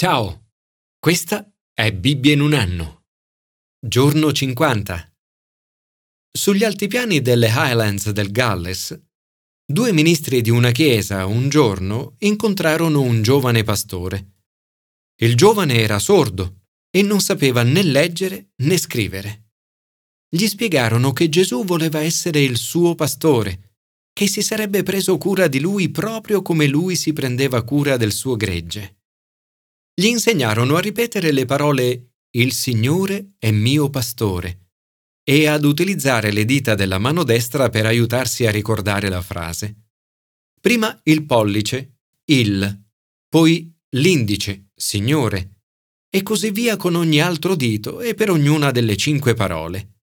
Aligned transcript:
Ciao, 0.00 0.52
questa 1.00 1.52
è 1.74 1.92
Bibbia 1.92 2.32
in 2.32 2.40
un 2.40 2.52
anno. 2.52 3.06
Giorno 3.84 4.30
50. 4.30 5.12
Sugli 6.30 6.62
altipiani 6.62 7.20
delle 7.20 7.48
Highlands 7.48 8.08
del 8.10 8.30
Galles, 8.30 8.96
due 9.66 9.92
ministri 9.92 10.40
di 10.40 10.50
una 10.50 10.70
chiesa 10.70 11.26
un 11.26 11.48
giorno 11.48 12.14
incontrarono 12.18 13.00
un 13.00 13.22
giovane 13.22 13.64
pastore. 13.64 14.34
Il 15.20 15.34
giovane 15.34 15.80
era 15.80 15.98
sordo 15.98 16.66
e 16.96 17.02
non 17.02 17.20
sapeva 17.20 17.64
né 17.64 17.82
leggere 17.82 18.50
né 18.58 18.78
scrivere. 18.78 19.48
Gli 20.28 20.46
spiegarono 20.46 21.12
che 21.12 21.28
Gesù 21.28 21.64
voleva 21.64 21.98
essere 21.98 22.40
il 22.40 22.56
suo 22.56 22.94
pastore, 22.94 23.72
che 24.12 24.28
si 24.28 24.42
sarebbe 24.42 24.84
preso 24.84 25.18
cura 25.18 25.48
di 25.48 25.58
lui 25.58 25.88
proprio 25.88 26.40
come 26.40 26.68
lui 26.68 26.94
si 26.94 27.12
prendeva 27.12 27.64
cura 27.64 27.96
del 27.96 28.12
suo 28.12 28.36
gregge 28.36 28.92
gli 29.98 30.06
insegnarono 30.06 30.76
a 30.76 30.80
ripetere 30.80 31.32
le 31.32 31.44
parole 31.44 32.12
Il 32.30 32.52
Signore 32.52 33.34
è 33.36 33.50
mio 33.50 33.90
pastore 33.90 34.68
e 35.24 35.48
ad 35.48 35.64
utilizzare 35.64 36.30
le 36.30 36.44
dita 36.44 36.76
della 36.76 36.98
mano 36.98 37.24
destra 37.24 37.68
per 37.68 37.84
aiutarsi 37.84 38.46
a 38.46 38.52
ricordare 38.52 39.08
la 39.08 39.20
frase. 39.20 39.88
Prima 40.60 40.96
il 41.02 41.26
pollice, 41.26 41.98
il, 42.26 42.84
poi 43.28 43.76
l'indice, 43.96 44.68
Signore, 44.72 45.62
e 46.08 46.22
così 46.22 46.52
via 46.52 46.76
con 46.76 46.94
ogni 46.94 47.20
altro 47.20 47.56
dito 47.56 48.00
e 48.00 48.14
per 48.14 48.30
ognuna 48.30 48.70
delle 48.70 48.96
cinque 48.96 49.34
parole. 49.34 50.02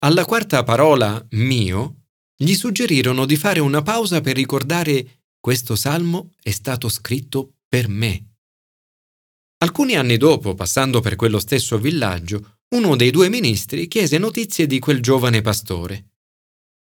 Alla 0.00 0.26
quarta 0.26 0.62
parola, 0.64 1.26
mio, 1.30 2.08
gli 2.36 2.52
suggerirono 2.52 3.24
di 3.24 3.36
fare 3.36 3.60
una 3.60 3.80
pausa 3.80 4.20
per 4.20 4.36
ricordare 4.36 5.22
questo 5.40 5.76
salmo 5.76 6.32
è 6.42 6.50
stato 6.50 6.90
scritto 6.90 7.54
per 7.66 7.88
me. 7.88 8.33
Alcuni 9.64 9.96
anni 9.96 10.18
dopo, 10.18 10.54
passando 10.54 11.00
per 11.00 11.16
quello 11.16 11.38
stesso 11.38 11.78
villaggio, 11.78 12.58
uno 12.74 12.96
dei 12.96 13.10
due 13.10 13.30
ministri 13.30 13.88
chiese 13.88 14.18
notizie 14.18 14.66
di 14.66 14.78
quel 14.78 15.00
giovane 15.00 15.40
pastore. 15.40 16.10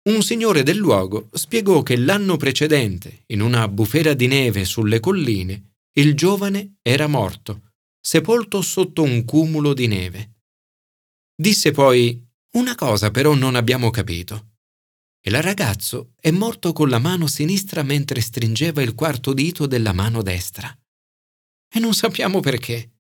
Un 0.09 0.23
signore 0.23 0.63
del 0.63 0.79
luogo 0.79 1.29
spiegò 1.33 1.83
che 1.83 1.99
l'anno 1.99 2.39
precedente, 2.39 3.25
in 3.27 3.43
una 3.43 3.69
bufera 3.69 4.15
di 4.15 4.27
neve 4.29 4.65
sulle 4.65 4.99
colline, 4.99 5.75
il 5.99 6.15
giovane 6.15 6.77
era 6.81 7.07
morto, 7.07 7.73
sepolto 8.01 8.63
sotto 8.63 9.03
un 9.03 9.27
cumulo 9.27 9.75
di 9.75 9.87
neve. 9.87 10.31
Disse 11.37 11.73
poi, 11.73 12.27
una 12.55 12.75
cosa 12.77 13.11
però 13.11 13.35
non 13.35 13.57
abbiamo 13.57 13.91
capito. 13.91 14.53
Il 15.21 15.43
ragazzo 15.43 16.15
è 16.19 16.31
morto 16.31 16.73
con 16.73 16.89
la 16.89 16.99
mano 16.99 17.27
sinistra 17.27 17.83
mentre 17.83 18.23
stringeva 18.23 18.81
il 18.81 18.95
quarto 18.95 19.35
dito 19.35 19.67
della 19.67 19.93
mano 19.93 20.23
destra 20.23 20.75
e 21.73 21.79
non 21.79 21.95
sappiamo 21.95 22.41
perché. 22.41 22.99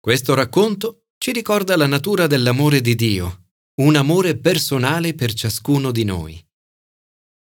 Questo 0.00 0.34
racconto 0.34 1.08
ci 1.18 1.32
ricorda 1.32 1.76
la 1.76 1.86
natura 1.86 2.26
dell'amore 2.26 2.80
di 2.80 2.94
Dio, 2.94 3.48
un 3.80 3.96
amore 3.96 4.36
personale 4.36 5.14
per 5.14 5.32
ciascuno 5.32 5.90
di 5.90 6.04
noi. 6.04 6.42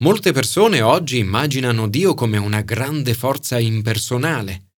Molte 0.02 0.32
persone 0.32 0.82
oggi 0.82 1.18
immaginano 1.18 1.88
Dio 1.88 2.14
come 2.14 2.36
una 2.36 2.60
grande 2.60 3.14
forza 3.14 3.58
impersonale. 3.58 4.72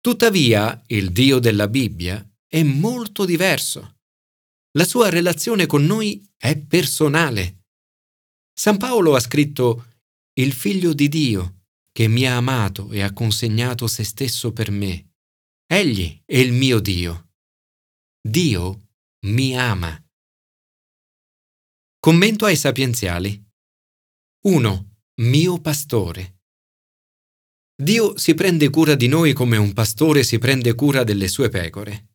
Tuttavia, 0.00 0.82
il 0.88 1.12
Dio 1.12 1.38
della 1.38 1.66
Bibbia 1.66 2.24
è 2.46 2.62
molto 2.62 3.24
diverso. 3.24 3.96
La 4.72 4.84
sua 4.84 5.08
relazione 5.08 5.66
con 5.66 5.84
noi 5.84 6.24
è 6.36 6.56
personale. 6.58 7.64
San 8.52 8.76
Paolo 8.76 9.14
ha 9.14 9.20
scritto 9.20 9.86
Il 10.34 10.52
figlio 10.52 10.92
di 10.92 11.08
Dio, 11.08 11.57
che 11.98 12.06
mi 12.06 12.28
ha 12.28 12.36
amato 12.36 12.92
e 12.92 13.02
ha 13.02 13.12
consegnato 13.12 13.88
se 13.88 14.04
stesso 14.04 14.52
per 14.52 14.70
me. 14.70 15.14
Egli 15.66 16.22
è 16.24 16.36
il 16.36 16.52
mio 16.52 16.78
Dio. 16.78 17.32
Dio 18.20 18.90
mi 19.26 19.58
ama. 19.58 20.00
Commento 21.98 22.44
ai 22.44 22.54
sapienziali. 22.54 23.44
1. 24.44 24.98
Mio 25.22 25.60
pastore. 25.60 26.42
Dio 27.74 28.16
si 28.16 28.34
prende 28.34 28.70
cura 28.70 28.94
di 28.94 29.08
noi 29.08 29.32
come 29.32 29.56
un 29.56 29.72
pastore 29.72 30.22
si 30.22 30.38
prende 30.38 30.76
cura 30.76 31.02
delle 31.02 31.26
sue 31.26 31.48
pecore. 31.48 32.10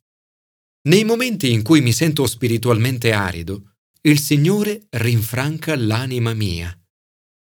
Nei 0.88 1.04
momenti 1.04 1.52
in 1.52 1.62
cui 1.62 1.82
mi 1.82 1.92
sento 1.92 2.26
spiritualmente 2.26 3.12
arido, 3.12 3.74
il 4.00 4.18
Signore 4.18 4.86
rinfranca 4.92 5.76
l'anima 5.76 6.32
mia. 6.32 6.74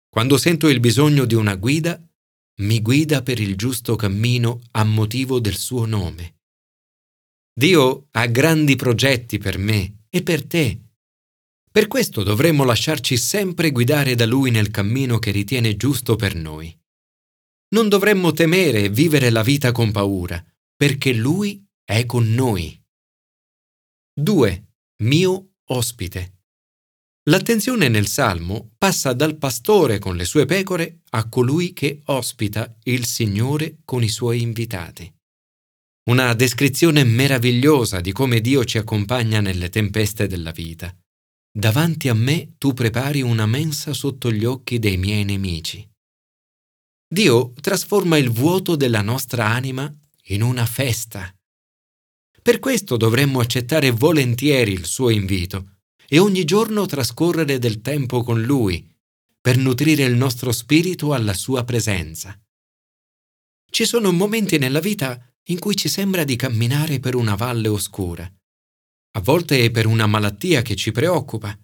Quando 0.09 0.37
sento 0.37 0.69
il 0.69 0.79
bisogno 0.79 1.25
di 1.25 1.35
una 1.35 1.53
guida, 1.53 2.01
mi 2.61 2.81
guida 2.81 3.21
per 3.21 3.39
il 3.39 3.55
giusto 3.55 3.95
cammino 3.95 4.61
a 4.71 4.83
motivo 4.83 5.39
del 5.39 5.55
suo 5.55 5.85
nome. 5.85 6.37
Dio 7.53 8.07
ha 8.11 8.25
grandi 8.27 8.75
progetti 8.75 9.37
per 9.37 9.57
me 9.57 10.05
e 10.09 10.23
per 10.23 10.45
te. 10.45 10.79
Per 11.71 11.87
questo 11.87 12.23
dovremmo 12.23 12.63
lasciarci 12.63 13.17
sempre 13.17 13.71
guidare 13.71 14.15
da 14.15 14.25
Lui 14.25 14.51
nel 14.51 14.71
cammino 14.71 15.19
che 15.19 15.31
ritiene 15.31 15.75
giusto 15.75 16.15
per 16.15 16.35
noi. 16.35 16.73
Non 17.69 17.89
dovremmo 17.89 18.31
temere 18.31 18.83
e 18.83 18.89
vivere 18.89 19.29
la 19.29 19.43
vita 19.43 19.71
con 19.73 19.91
paura, 19.91 20.41
perché 20.75 21.13
Lui 21.13 21.65
è 21.83 22.05
con 22.05 22.33
noi. 22.33 22.81
2. 24.13 24.65
Mio 25.03 25.55
ospite. 25.65 26.34
L'attenzione 27.27 27.87
nel 27.87 28.05
Salmo 28.05 28.73
passa 28.77 29.13
dal 29.13 29.37
pastore 29.37 29.97
con 29.97 30.15
le 30.15 30.25
sue 30.25 30.45
pecore 30.45 30.99
a 31.11 31.27
colui 31.27 31.73
che 31.73 32.01
ospita 32.05 32.77
il 32.83 33.05
Signore 33.05 33.77
con 33.83 34.03
i 34.03 34.09
suoi 34.09 34.43
invitati. 34.43 35.11
Una 36.07 36.35
descrizione 36.35 37.03
meravigliosa 37.03 37.99
di 37.99 38.11
come 38.11 38.41
Dio 38.41 38.63
ci 38.63 38.77
accompagna 38.77 39.41
nelle 39.41 39.69
tempeste 39.69 40.27
della 40.27 40.51
vita. 40.51 40.95
Davanti 41.51 42.09
a 42.09 42.13
me 42.13 42.53
tu 42.59 42.73
prepari 42.73 43.23
una 43.23 43.47
mensa 43.47 43.91
sotto 43.93 44.31
gli 44.31 44.45
occhi 44.45 44.77
dei 44.77 44.97
miei 44.97 45.23
nemici. 45.23 45.87
Dio 47.07 47.53
trasforma 47.59 48.17
il 48.17 48.29
vuoto 48.29 48.75
della 48.75 49.01
nostra 49.01 49.47
anima 49.47 49.91
in 50.25 50.43
una 50.43 50.67
festa. 50.67 51.33
Per 52.39 52.59
questo 52.59 52.97
dovremmo 52.97 53.39
accettare 53.39 53.89
volentieri 53.89 54.73
il 54.73 54.85
suo 54.85 55.09
invito 55.09 55.74
e 56.07 56.19
ogni 56.19 56.43
giorno 56.43 56.85
trascorrere 56.85 57.59
del 57.59 57.81
tempo 57.81 58.23
con 58.23 58.41
Lui 58.41 58.87
per 59.39 59.57
nutrire 59.57 60.03
il 60.03 60.15
nostro 60.15 60.51
spirito 60.51 61.13
alla 61.13 61.33
sua 61.33 61.63
presenza. 61.63 62.39
Ci 63.69 63.85
sono 63.85 64.11
momenti 64.11 64.57
nella 64.57 64.79
vita 64.79 65.21
in 65.49 65.59
cui 65.59 65.75
ci 65.75 65.89
sembra 65.89 66.23
di 66.23 66.35
camminare 66.35 66.99
per 66.99 67.15
una 67.15 67.35
valle 67.35 67.67
oscura. 67.67 68.31
A 69.11 69.19
volte 69.21 69.63
è 69.63 69.71
per 69.71 69.85
una 69.85 70.07
malattia 70.07 70.61
che 70.61 70.75
ci 70.75 70.91
preoccupa 70.91 71.57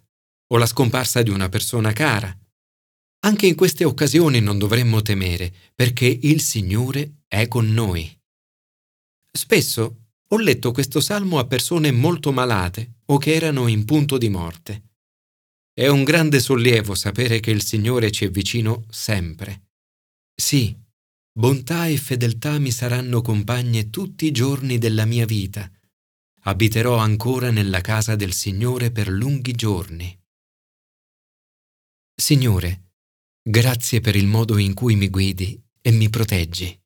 o 0.46 0.56
la 0.56 0.66
scomparsa 0.66 1.22
di 1.22 1.30
una 1.30 1.48
persona 1.48 1.92
cara. 1.92 2.36
Anche 3.24 3.46
in 3.46 3.54
queste 3.54 3.84
occasioni 3.84 4.40
non 4.40 4.58
dovremmo 4.58 5.02
temere 5.02 5.52
perché 5.74 6.06
il 6.06 6.40
Signore 6.40 7.22
è 7.26 7.48
con 7.48 7.72
noi. 7.72 8.16
Spesso 9.30 9.96
ho 10.28 10.38
letto 10.38 10.72
questo 10.72 11.00
salmo 11.00 11.38
a 11.38 11.46
persone 11.46 11.90
molto 11.90 12.32
malate 12.32 13.00
o 13.12 13.18
che 13.18 13.34
erano 13.34 13.68
in 13.68 13.84
punto 13.84 14.16
di 14.16 14.30
morte. 14.30 14.90
È 15.74 15.86
un 15.86 16.02
grande 16.02 16.40
sollievo 16.40 16.94
sapere 16.94 17.40
che 17.40 17.50
il 17.50 17.62
Signore 17.62 18.10
ci 18.10 18.24
è 18.24 18.30
vicino 18.30 18.86
sempre. 18.88 19.68
Sì, 20.34 20.74
bontà 21.30 21.86
e 21.86 21.98
fedeltà 21.98 22.58
mi 22.58 22.70
saranno 22.70 23.20
compagne 23.20 23.90
tutti 23.90 24.26
i 24.26 24.30
giorni 24.30 24.78
della 24.78 25.04
mia 25.04 25.26
vita. 25.26 25.70
Abiterò 26.44 26.96
ancora 26.96 27.50
nella 27.50 27.82
casa 27.82 28.16
del 28.16 28.32
Signore 28.32 28.90
per 28.90 29.08
lunghi 29.08 29.52
giorni. 29.52 30.18
Signore, 32.14 32.92
grazie 33.42 34.00
per 34.00 34.16
il 34.16 34.26
modo 34.26 34.56
in 34.56 34.72
cui 34.72 34.96
mi 34.96 35.08
guidi 35.08 35.62
e 35.82 35.90
mi 35.90 36.08
proteggi. 36.08 36.80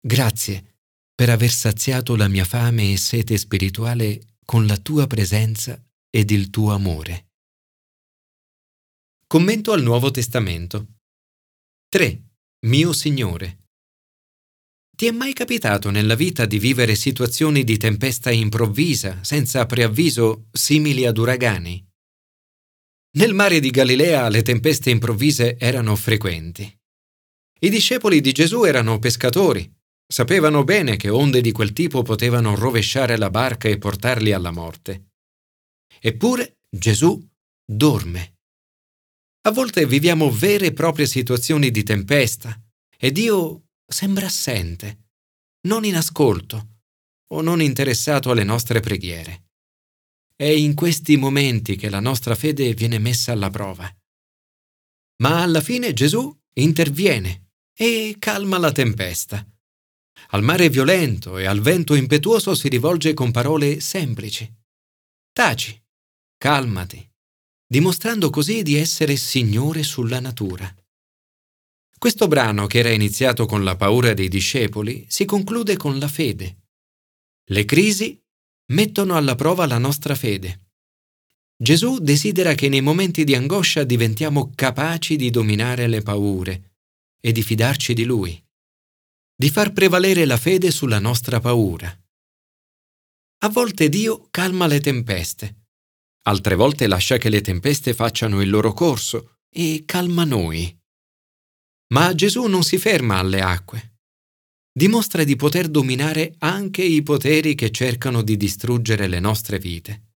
Grazie 0.00 0.78
per 1.14 1.28
aver 1.30 1.50
saziato 1.50 2.16
la 2.16 2.28
mia 2.28 2.44
fame 2.44 2.92
e 2.92 2.96
sete 2.96 3.36
spirituale 3.36 4.35
con 4.46 4.64
la 4.64 4.76
tua 4.76 5.08
presenza 5.08 5.84
ed 6.08 6.30
il 6.30 6.50
tuo 6.50 6.72
amore. 6.72 7.32
Commento 9.26 9.72
al 9.72 9.82
Nuovo 9.82 10.12
Testamento. 10.12 10.98
3. 11.88 12.28
Mio 12.66 12.92
Signore. 12.92 13.64
Ti 14.96 15.06
è 15.06 15.10
mai 15.10 15.32
capitato 15.32 15.90
nella 15.90 16.14
vita 16.14 16.46
di 16.46 16.60
vivere 16.60 16.94
situazioni 16.94 17.64
di 17.64 17.76
tempesta 17.76 18.30
improvvisa, 18.30 19.24
senza 19.24 19.66
preavviso, 19.66 20.46
simili 20.52 21.06
ad 21.06 21.18
uragani? 21.18 21.84
Nel 23.16 23.34
mare 23.34 23.58
di 23.58 23.70
Galilea 23.70 24.28
le 24.28 24.42
tempeste 24.42 24.90
improvvise 24.90 25.58
erano 25.58 25.96
frequenti. 25.96 26.72
I 27.58 27.68
discepoli 27.68 28.20
di 28.20 28.30
Gesù 28.30 28.62
erano 28.62 29.00
pescatori 29.00 29.75
Sapevano 30.08 30.62
bene 30.62 30.96
che 30.96 31.08
onde 31.08 31.40
di 31.40 31.50
quel 31.50 31.72
tipo 31.72 32.02
potevano 32.02 32.54
rovesciare 32.54 33.16
la 33.16 33.30
barca 33.30 33.68
e 33.68 33.78
portarli 33.78 34.32
alla 34.32 34.52
morte. 34.52 35.10
Eppure 36.00 36.58
Gesù 36.68 37.20
dorme. 37.64 38.36
A 39.46 39.50
volte 39.50 39.86
viviamo 39.86 40.30
vere 40.30 40.66
e 40.66 40.72
proprie 40.72 41.06
situazioni 41.06 41.70
di 41.70 41.82
tempesta 41.82 42.60
e 42.96 43.12
Dio 43.12 43.66
sembra 43.86 44.26
assente. 44.26 45.04
non 45.66 45.84
in 45.84 45.96
ascolto 45.96 46.74
o 47.32 47.40
non 47.40 47.60
interessato 47.60 48.30
alle 48.30 48.44
nostre 48.44 48.78
preghiere. 48.78 49.46
È 50.36 50.44
in 50.44 50.74
questi 50.74 51.16
momenti 51.16 51.74
che 51.74 51.88
la 51.88 51.98
nostra 51.98 52.36
fede 52.36 52.72
viene 52.74 52.98
messa 52.98 53.32
alla 53.32 53.50
prova. 53.50 53.92
Ma 55.22 55.42
alla 55.42 55.60
fine 55.60 55.92
Gesù 55.92 56.32
interviene 56.54 57.50
e 57.76 58.14
calma 58.18 58.58
la 58.58 58.70
tempesta. 58.70 59.44
Al 60.30 60.42
mare 60.42 60.68
violento 60.68 61.38
e 61.38 61.46
al 61.46 61.60
vento 61.60 61.94
impetuoso 61.94 62.54
si 62.54 62.68
rivolge 62.68 63.14
con 63.14 63.30
parole 63.30 63.80
semplici. 63.80 64.52
Taci, 65.32 65.80
calmati, 66.36 67.08
dimostrando 67.66 68.30
così 68.30 68.62
di 68.62 68.76
essere 68.76 69.16
Signore 69.16 69.82
sulla 69.82 70.20
natura. 70.20 70.74
Questo 71.98 72.28
brano, 72.28 72.66
che 72.66 72.78
era 72.78 72.90
iniziato 72.90 73.46
con 73.46 73.64
la 73.64 73.76
paura 73.76 74.14
dei 74.14 74.28
discepoli, 74.28 75.06
si 75.08 75.24
conclude 75.24 75.76
con 75.76 75.98
la 75.98 76.08
fede. 76.08 76.64
Le 77.48 77.64
crisi 77.64 78.20
mettono 78.72 79.16
alla 79.16 79.34
prova 79.34 79.66
la 79.66 79.78
nostra 79.78 80.14
fede. 80.14 80.66
Gesù 81.56 81.98
desidera 81.98 82.54
che 82.54 82.68
nei 82.68 82.82
momenti 82.82 83.24
di 83.24 83.34
angoscia 83.34 83.84
diventiamo 83.84 84.52
capaci 84.54 85.16
di 85.16 85.30
dominare 85.30 85.86
le 85.86 86.02
paure 86.02 86.74
e 87.18 87.32
di 87.32 87.42
fidarci 87.42 87.94
di 87.94 88.04
Lui, 88.04 88.45
di 89.38 89.50
far 89.50 89.72
prevalere 89.72 90.24
la 90.24 90.38
fede 90.38 90.70
sulla 90.70 90.98
nostra 90.98 91.40
paura. 91.40 91.94
A 93.44 93.48
volte 93.50 93.90
Dio 93.90 94.28
calma 94.30 94.66
le 94.66 94.80
tempeste, 94.80 95.66
altre 96.22 96.54
volte 96.54 96.86
lascia 96.86 97.18
che 97.18 97.28
le 97.28 97.42
tempeste 97.42 97.92
facciano 97.92 98.40
il 98.40 98.48
loro 98.48 98.72
corso 98.72 99.40
e 99.50 99.82
calma 99.84 100.24
noi. 100.24 100.74
Ma 101.92 102.14
Gesù 102.14 102.46
non 102.46 102.62
si 102.62 102.78
ferma 102.78 103.18
alle 103.18 103.42
acque. 103.42 103.98
Dimostra 104.72 105.22
di 105.22 105.36
poter 105.36 105.68
dominare 105.68 106.34
anche 106.38 106.82
i 106.82 107.02
poteri 107.02 107.54
che 107.54 107.70
cercano 107.70 108.22
di 108.22 108.36
distruggere 108.36 109.06
le 109.06 109.20
nostre 109.20 109.58
vite. 109.58 110.14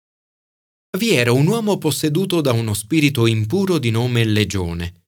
Vi 0.98 1.12
era 1.12 1.32
un 1.32 1.46
uomo 1.48 1.78
posseduto 1.78 2.40
da 2.42 2.54
uno 2.54 2.74
spirito 2.74 3.26
impuro 3.28 3.78
di 3.78 3.92
nome 3.92 4.24
Legione. 4.24 5.07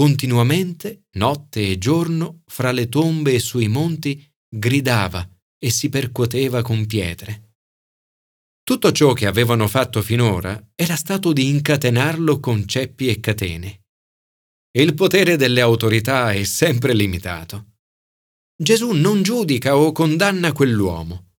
Continuamente, 0.00 1.08
notte 1.16 1.68
e 1.68 1.76
giorno, 1.76 2.40
fra 2.46 2.72
le 2.72 2.88
tombe 2.88 3.34
e 3.34 3.38
sui 3.38 3.68
monti, 3.68 4.26
gridava 4.48 5.28
e 5.62 5.68
si 5.68 5.90
percuoteva 5.90 6.62
con 6.62 6.86
pietre. 6.86 7.56
Tutto 8.62 8.92
ciò 8.92 9.12
che 9.12 9.26
avevano 9.26 9.68
fatto 9.68 10.00
finora 10.00 10.58
era 10.74 10.96
stato 10.96 11.34
di 11.34 11.48
incatenarlo 11.48 12.40
con 12.40 12.66
ceppi 12.66 13.08
e 13.08 13.20
catene 13.20 13.82
il 14.78 14.94
potere 14.94 15.36
delle 15.36 15.60
autorità 15.60 16.32
è 16.32 16.44
sempre 16.44 16.94
limitato. 16.94 17.72
Gesù 18.56 18.92
non 18.92 19.22
giudica 19.22 19.76
o 19.76 19.92
condanna 19.92 20.52
quell'uomo. 20.52 21.32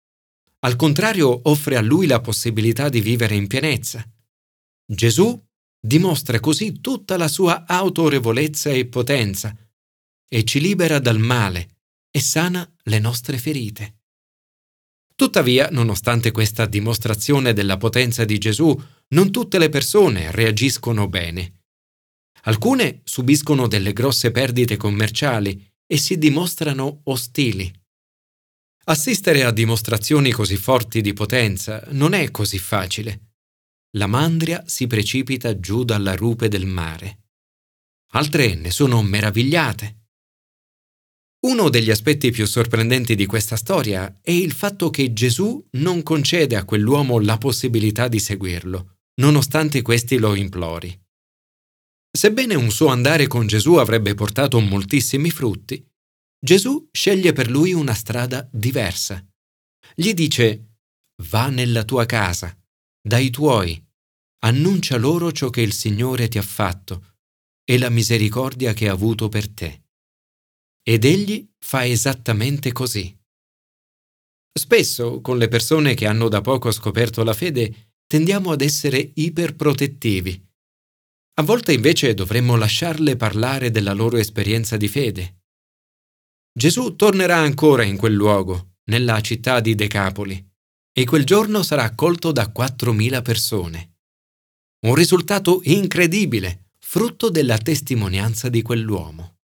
Al 0.60 0.76
contrario, 0.76 1.40
offre 1.50 1.78
a 1.78 1.82
lui 1.82 2.06
la 2.06 2.22
possibilità 2.22 2.90
di 2.90 3.02
vivere 3.02 3.34
in 3.34 3.48
pienezza. 3.48 4.08
Gesù 4.86 5.42
dimostra 5.82 6.40
così 6.40 6.80
tutta 6.80 7.18
la 7.18 7.28
sua 7.28 7.66
autorevolezza 7.66 8.70
e 8.70 8.86
potenza 8.86 9.56
e 10.28 10.44
ci 10.44 10.62
libera 10.62 11.00
dal 11.00 11.20
male 11.20 11.80
e 12.12 12.20
sana 12.20 12.70
le 12.84 13.00
nostre 13.00 13.38
ferite. 13.38 13.96
Tuttavia, 15.16 15.70
nonostante 15.70 16.32
questa 16.32 16.66
dimostrazione 16.66 17.54
della 17.54 17.78
potenza 17.78 18.24
di 18.26 18.38
Gesù, 18.38 18.80
non 19.10 19.32
tutte 19.32 19.58
le 19.58 19.70
persone 19.70 20.32
reagiscono 20.32 21.08
bene. 21.08 21.64
Alcune 22.44 23.02
subiscono 23.04 23.68
delle 23.68 23.94
grosse 23.94 24.32
perdite 24.32 24.78
commerciali 24.78 25.70
e 25.86 25.98
si 25.98 26.18
dimostrano 26.18 27.02
ostili. 27.06 27.72
Assistere 28.86 29.44
a 29.44 29.52
dimostrazioni 29.52 30.32
così 30.32 30.58
forti 30.58 31.02
di 31.02 31.14
potenza 31.14 31.84
non 31.90 32.14
è 32.14 32.32
così 32.32 32.58
facile. 32.58 33.31
La 33.98 34.08
mandria 34.08 34.64
si 34.68 34.88
precipita 34.88 35.60
giù 35.60 35.84
dalla 35.84 36.16
rupe 36.16 36.48
del 36.48 36.66
mare. 36.66 37.26
Altre 38.14 38.56
ne 38.56 38.72
sono 38.72 39.02
meravigliate. 39.02 40.00
Uno 41.42 41.70
degli 41.70 41.90
aspetti 41.90 42.32
più 42.32 42.46
sorprendenti 42.46 43.16
di 43.16 43.26
questa 43.26 43.56
storia 43.56 44.20
è 44.22 44.32
il 44.32 44.52
fatto 44.52 44.90
che 44.90 45.12
Gesù 45.12 45.68
non 45.72 46.04
concede 46.04 46.56
a 46.56 46.64
quell'uomo 46.64 47.20
la 47.20 47.38
possibilità 47.38 48.08
di 48.08 48.20
seguirlo, 48.20 49.00
nonostante 49.16 49.82
questi 49.82 50.18
lo 50.20 50.36
implori. 50.36 50.98
Sebbene 52.12 52.56
un 52.56 52.70
suo 52.72 52.88
andare 52.88 53.28
con 53.28 53.48
Gesù 53.48 53.76
avrebbe 53.76 54.14
portato 54.14 54.60
moltissimi 54.60 55.32
frutti, 55.32 55.84
Gesù 56.40 56.90
sceglie 56.92 57.34
per 57.34 57.50
lui 57.50 57.74
una 57.74 57.94
strada 57.94 58.48
diversa. 58.52 59.26
Gli 59.96 60.14
dice, 60.14 60.78
va 61.24 61.48
nella 61.50 61.84
tua 61.84 62.06
casa, 62.06 62.56
dai 63.02 63.30
tuoi, 63.30 63.84
annuncia 64.44 64.98
loro 64.98 65.32
ciò 65.32 65.50
che 65.50 65.62
il 65.62 65.74
Signore 65.74 66.28
ti 66.28 66.38
ha 66.38 66.44
fatto 66.44 67.18
e 67.64 67.78
la 67.78 67.90
misericordia 67.90 68.74
che 68.74 68.88
ha 68.88 68.94
avuto 68.94 69.30
per 69.30 69.50
te. 69.50 69.84
Ed 70.84 71.06
egli 71.06 71.48
fa 71.60 71.86
esattamente 71.86 72.72
così. 72.72 73.18
Spesso, 74.54 75.22
con 75.22 75.38
le 75.38 75.48
persone 75.48 75.94
che 75.94 76.06
hanno 76.06 76.28
da 76.28 76.42
poco 76.42 76.72
scoperto 76.72 77.24
la 77.24 77.34
fede, 77.34 77.94
tendiamo 78.06 78.52
ad 78.52 78.62
essere 78.62 79.12
iperprotettivi 79.16 80.50
a 81.42 81.44
volte 81.44 81.72
invece 81.74 82.14
dovremmo 82.14 82.56
lasciarle 82.56 83.16
parlare 83.16 83.72
della 83.72 83.94
loro 83.94 84.18
esperienza 84.18 84.76
di 84.76 84.88
fede. 84.88 85.46
Gesù 86.54 86.96
tornerà 86.96 87.38
ancora 87.38 87.84
in 87.84 87.96
quel 87.98 88.14
luogo, 88.14 88.74
nella 88.92 89.20
città 89.22 89.62
di 89.62 89.74
Decapoli, 89.74 90.51
e 91.02 91.06
quel 91.06 91.26
giorno 91.26 91.64
sarà 91.64 91.84
accolto 91.84 92.32
da 92.32 92.52
4.000 92.56 93.24
persone. 93.24 93.96
Un 94.86 94.94
risultato 94.94 95.62
incredibile, 95.64 96.74
frutto 96.78 97.30
della 97.30 97.58
testimonianza 97.58 98.50
di 98.50 98.62
quell'uomo. 98.62 99.40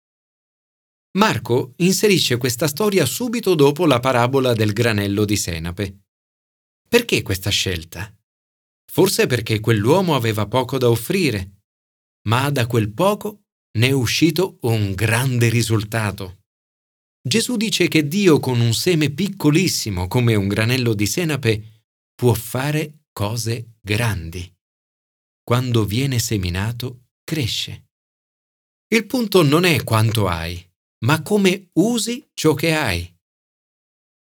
Marco 1.18 1.74
inserisce 1.78 2.38
questa 2.38 2.68
storia 2.68 3.08
subito 3.08 3.56
dopo 3.56 3.88
la 3.88 4.00
parabola 4.00 4.54
del 4.54 4.72
granello 4.72 5.26
di 5.26 5.36
senape. 5.36 6.02
Perché 6.88 7.24
questa 7.24 7.50
scelta? 7.50 8.16
Forse 8.86 9.26
perché 9.26 9.60
quell'uomo 9.60 10.16
aveva 10.16 10.46
poco 10.48 10.78
da 10.78 10.90
offrire 10.90 11.54
ma 12.28 12.52
da 12.52 12.68
quel 12.68 12.94
poco 12.94 13.46
ne 13.80 13.88
è 13.88 13.92
uscito 13.92 14.58
un 14.62 14.94
grande 14.94 15.50
risultato. 15.50 16.37
Gesù 17.28 17.58
dice 17.58 17.90
che 17.90 18.08
Dio 18.08 18.40
con 18.40 18.62
un 18.62 18.74
seme 18.74 19.10
piccolissimo 19.10 20.08
come 20.08 20.34
un 20.36 20.48
granello 20.48 20.94
di 20.94 21.06
senape 21.06 21.84
può 22.16 22.34
fare 22.34 23.04
cose 23.12 23.74
grandi. 23.82 24.50
Quando 25.44 25.84
viene 25.84 26.20
seminato, 26.20 27.08
cresce. 27.26 27.90
Il 28.88 29.06
punto 29.08 29.44
non 29.44 29.66
è 29.66 29.84
quanto 29.84 30.28
hai, 30.28 30.66
ma 31.06 31.22
come 31.22 31.70
usi 31.74 32.26
ciò 32.34 32.54
che 32.54 32.74
hai. 32.74 33.14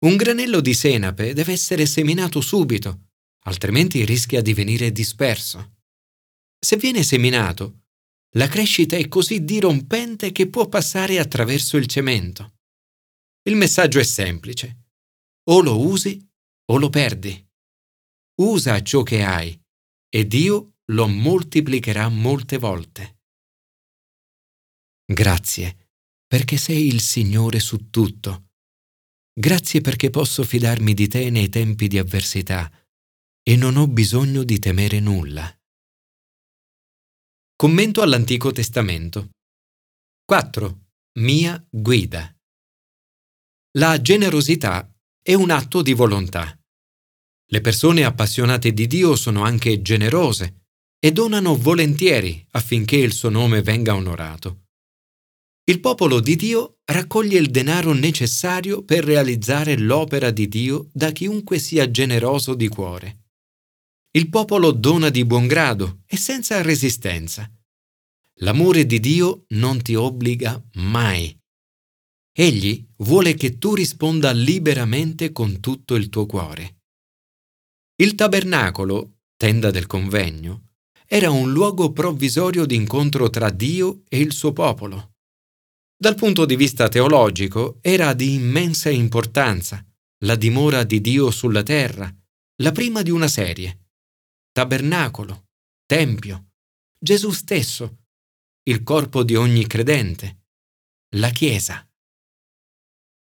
Un 0.05 0.17
granello 0.17 0.59
di 0.59 0.73
senape 0.73 1.33
deve 1.33 1.53
essere 1.53 1.85
seminato 1.85 2.41
subito, 2.41 3.11
altrimenti 3.45 4.03
rischia 4.03 4.41
di 4.41 4.53
venire 4.53 4.91
disperso. 4.91 5.75
Se 6.59 6.75
viene 6.75 7.03
seminato, 7.03 7.83
la 8.35 8.47
crescita 8.47 8.97
è 8.97 9.07
così 9.07 9.45
dirompente 9.45 10.33
che 10.33 10.49
può 10.49 10.67
passare 10.67 11.19
attraverso 11.19 11.77
il 11.77 11.87
cemento. 11.87 12.55
Il 13.43 13.55
messaggio 13.55 13.99
è 13.99 14.03
semplice. 14.03 14.89
O 15.49 15.61
lo 15.61 15.79
usi 15.79 16.23
o 16.71 16.77
lo 16.77 16.89
perdi. 16.89 17.49
Usa 18.41 18.81
ciò 18.81 19.01
che 19.03 19.23
hai 19.23 19.59
e 20.09 20.27
Dio 20.27 20.77
lo 20.91 21.07
moltiplicherà 21.07 22.07
molte 22.09 22.57
volte. 22.57 23.19
Grazie 25.05 25.89
perché 26.27 26.57
sei 26.57 26.87
il 26.87 27.01
Signore 27.01 27.59
su 27.59 27.89
tutto. 27.89 28.51
Grazie 29.33 29.81
perché 29.81 30.09
posso 30.09 30.43
fidarmi 30.43 30.93
di 30.93 31.07
te 31.07 31.29
nei 31.29 31.49
tempi 31.49 31.87
di 31.87 31.97
avversità 31.97 32.71
e 33.43 33.55
non 33.55 33.75
ho 33.75 33.87
bisogno 33.87 34.43
di 34.43 34.59
temere 34.59 34.99
nulla. 34.99 35.53
Commento 37.55 38.01
all'Antico 38.01 38.51
Testamento. 38.51 39.31
4. 40.25 40.89
Mia 41.19 41.61
guida. 41.69 42.33
La 43.75 44.01
generosità 44.01 44.93
è 45.21 45.33
un 45.33 45.49
atto 45.49 45.81
di 45.81 45.93
volontà. 45.93 46.59
Le 47.45 47.61
persone 47.61 48.03
appassionate 48.03 48.73
di 48.73 48.85
Dio 48.85 49.15
sono 49.15 49.43
anche 49.43 49.81
generose 49.81 50.65
e 50.99 51.13
donano 51.13 51.55
volentieri 51.55 52.45
affinché 52.51 52.97
il 52.97 53.13
suo 53.13 53.29
nome 53.29 53.61
venga 53.61 53.95
onorato. 53.95 54.65
Il 55.63 55.79
popolo 55.79 56.19
di 56.19 56.35
Dio 56.35 56.79
raccoglie 56.83 57.39
il 57.39 57.49
denaro 57.49 57.93
necessario 57.93 58.83
per 58.83 59.05
realizzare 59.05 59.77
l'opera 59.77 60.31
di 60.31 60.49
Dio 60.49 60.89
da 60.91 61.11
chiunque 61.11 61.57
sia 61.57 61.89
generoso 61.89 62.55
di 62.55 62.67
cuore. 62.67 63.27
Il 64.11 64.27
popolo 64.27 64.71
dona 64.71 65.09
di 65.09 65.23
buon 65.23 65.47
grado 65.47 66.01
e 66.07 66.17
senza 66.17 66.61
resistenza. 66.61 67.49
L'amore 68.39 68.85
di 68.85 68.99
Dio 68.99 69.45
non 69.49 69.81
ti 69.81 69.95
obbliga 69.95 70.61
mai. 70.73 71.40
Egli 72.33 72.87
vuole 72.97 73.33
che 73.33 73.57
tu 73.57 73.75
risponda 73.75 74.31
liberamente 74.31 75.31
con 75.31 75.59
tutto 75.59 75.95
il 75.95 76.09
tuo 76.09 76.25
cuore. 76.25 76.81
Il 77.95 78.15
tabernacolo, 78.15 79.19
tenda 79.35 79.69
del 79.69 79.85
convegno, 79.85 80.69
era 81.05 81.29
un 81.29 81.51
luogo 81.51 81.91
provvisorio 81.91 82.65
di 82.65 82.75
incontro 82.75 83.29
tra 83.29 83.49
Dio 83.49 84.03
e 84.07 84.19
il 84.19 84.31
suo 84.31 84.53
popolo. 84.53 85.15
Dal 86.01 86.15
punto 86.15 86.45
di 86.45 86.55
vista 86.55 86.87
teologico 86.87 87.79
era 87.81 88.13
di 88.13 88.33
immensa 88.33 88.89
importanza, 88.89 89.85
la 90.23 90.35
dimora 90.35 90.85
di 90.85 91.01
Dio 91.01 91.31
sulla 91.31 91.63
terra, 91.63 92.09
la 92.61 92.71
prima 92.71 93.01
di 93.01 93.11
una 93.11 93.27
serie. 93.27 93.89
Tabernacolo, 94.51 95.49
Tempio, 95.85 96.53
Gesù 96.97 97.31
stesso, 97.31 97.97
il 98.63 98.83
corpo 98.83 99.23
di 99.23 99.35
ogni 99.35 99.67
credente, 99.67 100.43
la 101.17 101.29
Chiesa. 101.29 101.85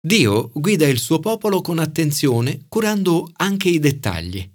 Dio 0.04 0.50
guida 0.50 0.88
il 0.88 0.98
suo 0.98 1.20
popolo 1.20 1.62
con 1.62 1.78
attenzione, 1.78 2.66
curando 2.68 3.30
anche 3.34 3.70
i 3.70 3.78
dettagli. 3.78 4.52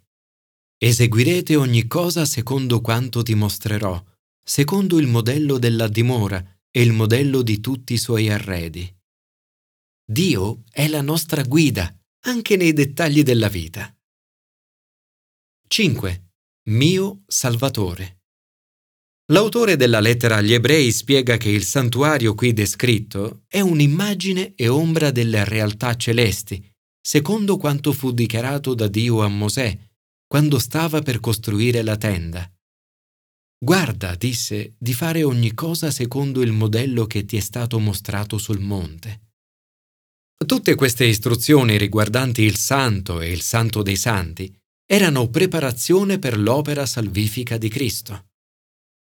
Eseguirete 0.77 1.55
ogni 1.55 1.87
cosa 1.87 2.25
secondo 2.25 2.81
quanto 2.81 3.23
ti 3.23 3.35
mostrerò, 3.35 4.05
secondo 4.43 4.99
il 4.99 5.07
modello 5.07 5.59
della 5.59 5.87
dimora 5.87 6.45
e 6.69 6.83
il 6.83 6.93
modello 6.93 7.43
di 7.43 7.61
tutti 7.61 7.93
i 7.93 7.99
suoi 7.99 8.29
arredi. 8.29 8.93
Dio 10.05 10.65
è 10.71 10.89
la 10.89 11.01
nostra 11.01 11.43
guida, 11.43 11.97
anche 12.25 12.57
nei 12.57 12.73
dettagli 12.73 13.23
della 13.23 13.49
vita. 13.49 13.97
5. 15.69 16.31
Mio 16.71 17.23
Salvatore. 17.27 18.16
L'autore 19.33 19.75
della 19.75 19.99
lettera 19.99 20.37
agli 20.37 20.53
ebrei 20.53 20.93
spiega 20.93 21.37
che 21.37 21.49
il 21.49 21.65
santuario 21.65 22.35
qui 22.35 22.53
descritto 22.53 23.43
è 23.49 23.61
un'immagine 23.61 24.55
e 24.55 24.69
ombra 24.69 25.11
delle 25.11 25.45
realtà 25.45 25.97
celesti, 25.97 26.65
secondo 27.01 27.57
quanto 27.57 27.93
fu 27.93 28.13
dichiarato 28.13 28.75
da 28.75 28.87
Dio 28.87 29.23
a 29.23 29.29
Mosè 29.29 29.77
quando 30.29 30.61
stava 30.61 31.03
per 31.03 31.19
costruire 31.19 31.83
la 31.83 31.97
tenda. 31.97 32.49
Guarda, 33.59 34.15
disse, 34.15 34.75
di 34.79 34.93
fare 34.93 35.25
ogni 35.25 35.55
cosa 35.55 35.91
secondo 35.91 36.43
il 36.43 36.53
modello 36.53 37.07
che 37.07 37.25
ti 37.25 37.37
è 37.37 37.41
stato 37.41 37.81
mostrato 37.81 38.39
sul 38.39 38.61
monte. 38.61 39.23
Tutte 40.47 40.75
queste 40.77 41.05
istruzioni 41.05 41.79
riguardanti 41.79 42.43
il 42.43 42.57
santo 42.57 43.21
e 43.21 43.33
il 43.33 43.41
santo 43.41 43.83
dei 43.83 43.97
santi 43.97 44.55
erano 44.85 45.29
preparazione 45.31 46.21
per 46.21 46.39
l'opera 46.39 46.87
salvifica 46.87 47.57
di 47.57 47.69
Cristo. 47.69 48.27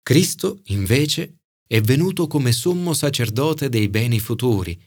Cristo, 0.03 0.59
invece, 0.65 1.39
è 1.65 1.79
venuto 1.79 2.27
come 2.27 2.51
sommo 2.51 2.93
sacerdote 2.93 3.69
dei 3.69 3.87
beni 3.87 4.19
futuri, 4.19 4.77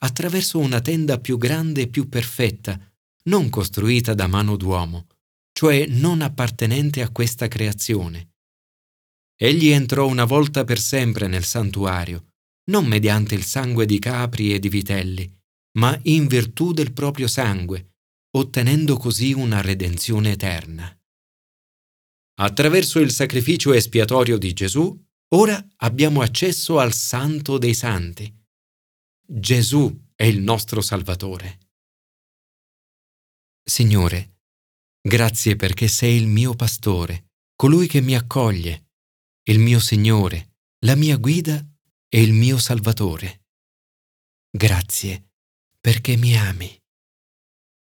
attraverso 0.00 0.58
una 0.58 0.82
tenda 0.82 1.18
più 1.18 1.38
grande 1.38 1.82
e 1.82 1.86
più 1.88 2.10
perfetta, 2.10 2.78
non 3.24 3.48
costruita 3.48 4.12
da 4.12 4.26
mano 4.26 4.56
d'uomo, 4.56 5.06
cioè 5.52 5.86
non 5.86 6.20
appartenente 6.20 7.00
a 7.00 7.10
questa 7.10 7.48
creazione. 7.48 8.34
Egli 9.34 9.68
entrò 9.68 10.06
una 10.06 10.24
volta 10.24 10.64
per 10.64 10.78
sempre 10.78 11.26
nel 11.26 11.44
santuario, 11.44 12.34
non 12.70 12.86
mediante 12.86 13.34
il 13.34 13.44
sangue 13.44 13.86
di 13.86 13.98
capri 13.98 14.52
e 14.52 14.58
di 14.58 14.68
vitelli, 14.68 15.34
ma 15.78 15.98
in 16.04 16.26
virtù 16.26 16.72
del 16.72 16.92
proprio 16.92 17.26
sangue, 17.26 17.94
ottenendo 18.36 18.98
così 18.98 19.32
una 19.32 19.62
redenzione 19.62 20.32
eterna. 20.32 20.94
Attraverso 22.38 23.00
il 23.00 23.10
sacrificio 23.10 23.72
espiatorio 23.72 24.38
di 24.38 24.52
Gesù, 24.52 24.96
ora 25.34 25.66
abbiamo 25.78 26.20
accesso 26.20 26.78
al 26.78 26.92
Santo 26.92 27.58
dei 27.58 27.74
Santi. 27.74 28.32
Gesù 29.26 30.10
è 30.14 30.24
il 30.24 30.40
nostro 30.40 30.80
Salvatore. 30.80 31.58
Signore, 33.62 34.36
Grazie 35.06 35.54
perché 35.54 35.86
sei 35.86 36.16
il 36.16 36.26
mio 36.26 36.54
pastore, 36.54 37.34
colui 37.54 37.86
che 37.86 38.00
mi 38.00 38.16
accoglie, 38.16 38.88
il 39.44 39.60
mio 39.60 39.78
Signore, 39.78 40.56
la 40.84 40.96
mia 40.96 41.16
guida 41.16 41.64
e 42.08 42.22
il 42.22 42.32
mio 42.32 42.58
Salvatore. 42.58 43.44
Grazie 44.50 45.28
perché 45.80 46.16
mi 46.16 46.36
ami. 46.36 46.76